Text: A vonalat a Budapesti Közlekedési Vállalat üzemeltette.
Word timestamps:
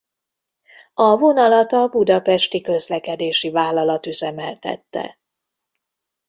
A 0.93 1.17
vonalat 1.17 1.71
a 1.71 1.87
Budapesti 1.87 2.61
Közlekedési 2.61 3.49
Vállalat 3.49 4.05
üzemeltette. 4.05 5.19